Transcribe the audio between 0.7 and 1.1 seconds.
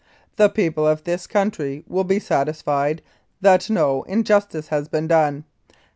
of